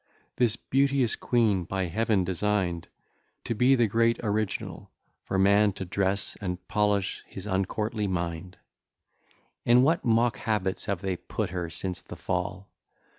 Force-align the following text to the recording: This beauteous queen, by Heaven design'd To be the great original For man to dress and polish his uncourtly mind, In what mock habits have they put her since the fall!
This 0.37 0.55
beauteous 0.55 1.15
queen, 1.15 1.63
by 1.63 1.85
Heaven 1.85 2.23
design'd 2.23 2.87
To 3.43 3.53
be 3.53 3.75
the 3.75 3.85
great 3.85 4.19
original 4.23 4.89
For 5.25 5.37
man 5.37 5.73
to 5.73 5.85
dress 5.85 6.35
and 6.41 6.67
polish 6.67 7.23
his 7.27 7.45
uncourtly 7.45 8.07
mind, 8.07 8.57
In 9.63 9.83
what 9.83 10.03
mock 10.03 10.37
habits 10.37 10.85
have 10.85 11.01
they 11.01 11.17
put 11.17 11.51
her 11.51 11.69
since 11.69 12.01
the 12.01 12.15
fall! 12.15 12.67